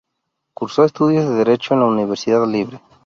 [0.55, 2.81] Cursó estudios de Derecho en la Universidad Libre.